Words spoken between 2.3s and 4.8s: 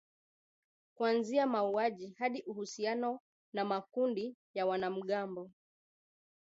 uhusiano na makundi ya